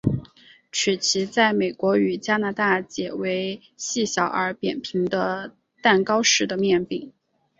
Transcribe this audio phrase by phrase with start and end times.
[0.71, 7.13] 曲奇在美国与加拿大解为细小而扁平的蛋糕式的面饼。